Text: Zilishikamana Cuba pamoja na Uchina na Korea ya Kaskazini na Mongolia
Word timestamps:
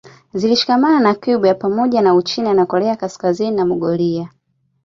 Zilishikamana 0.33 1.15
Cuba 1.15 1.53
pamoja 1.55 2.01
na 2.01 2.13
Uchina 2.15 2.53
na 2.53 2.65
Korea 2.65 2.89
ya 2.89 2.95
Kaskazini 2.95 3.55
na 3.57 3.65
Mongolia 3.65 4.29